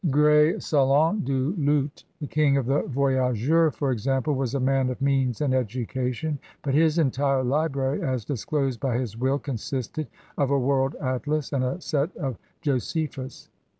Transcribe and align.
Greysolon 0.09 1.23
Du 1.23 1.53
Lhut, 1.59 2.05
the 2.19 2.25
king 2.25 2.57
of 2.57 2.65
the 2.65 2.81
voyageiu^, 2.81 3.71
for 3.75 3.91
example, 3.91 4.33
was 4.33 4.55
a 4.55 4.59
man 4.59 4.89
of 4.89 4.99
means 4.99 5.41
and 5.41 5.53
education, 5.53 6.39
but 6.63 6.73
his 6.73 6.97
entire 6.97 7.43
library, 7.43 8.01
as 8.01 8.25
disclosed 8.25 8.79
by 8.79 8.97
his 8.97 9.15
will, 9.15 9.37
consisted 9.37 10.07
of 10.39 10.49
a 10.49 10.57
world 10.57 10.95
atlas 10.95 11.53
and 11.53 11.63
a 11.63 11.79
set 11.79 12.17
of 12.17 12.39
Josephus. 12.63 13.49